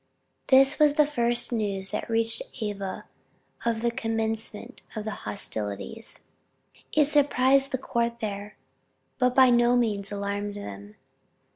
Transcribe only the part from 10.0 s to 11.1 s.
alarmed them.